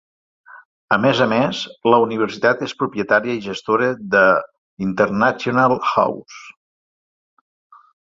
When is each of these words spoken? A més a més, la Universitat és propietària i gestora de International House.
A 0.95 0.97
més 1.01 1.19
a 1.23 1.25
més, 1.33 1.57
la 1.93 1.99
Universitat 2.05 2.63
és 2.67 2.73
propietària 2.79 3.33
i 3.39 3.43
gestora 3.47 3.89
de 4.15 4.23
International 4.87 5.77
House. 5.91 6.41